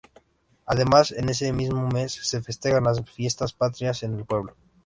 Además, 0.65 1.11
en 1.11 1.29
ese 1.29 1.53
mismo 1.53 1.87
mes, 1.87 2.11
se 2.13 2.41
festejan 2.41 2.85
las 2.85 2.99
fiestas 3.07 3.53
patrias 3.53 4.01
en 4.01 4.15
el 4.15 4.25
pueblo. 4.25 4.55